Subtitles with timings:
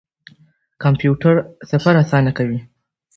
[0.83, 1.35] کمپيوټر
[1.71, 2.59] سفر آسانه کوي.